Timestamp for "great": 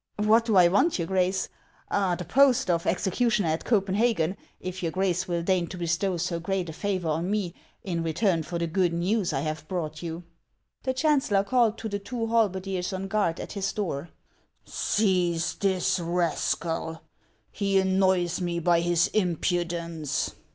6.39-6.69